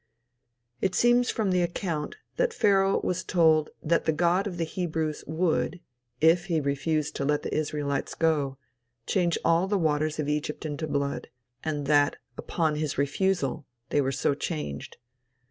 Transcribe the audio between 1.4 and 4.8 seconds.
the account that Pharaoh was told that the God of the